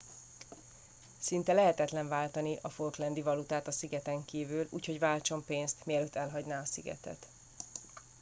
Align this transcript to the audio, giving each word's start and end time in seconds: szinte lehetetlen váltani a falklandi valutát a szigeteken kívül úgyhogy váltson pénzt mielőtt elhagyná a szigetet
szinte 1.19 1.53
lehetetlen 1.53 2.07
váltani 2.07 2.57
a 2.61 2.69
falklandi 2.69 3.21
valutát 3.21 3.67
a 3.67 3.71
szigeteken 3.71 4.25
kívül 4.25 4.67
úgyhogy 4.69 4.99
váltson 4.99 5.43
pénzt 5.45 5.85
mielőtt 5.85 6.15
elhagyná 6.15 6.61
a 6.61 6.65
szigetet 6.65 7.27